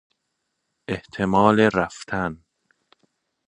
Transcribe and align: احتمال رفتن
احتمال 0.87 1.59
رفتن 1.73 2.43